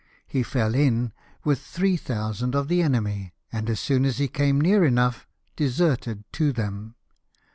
He 0.25 0.41
fell 0.41 0.73
in 0.73 1.13
with 1.43 1.59
3,000 1.61 2.55
of 2.55 2.69
the 2.69 2.81
enemy; 2.81 3.33
and, 3.51 3.69
as 3.69 3.79
soon 3.79 4.03
as 4.03 4.17
he 4.17 4.27
came 4.27 4.59
near 4.59 4.83
enough 4.83 5.27
deserted 5.55 6.23
to 6.33 6.51
them. 6.51 6.95